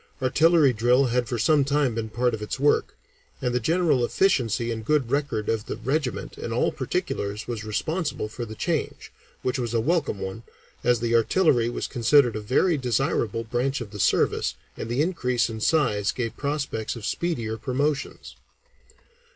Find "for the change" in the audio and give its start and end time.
8.27-9.11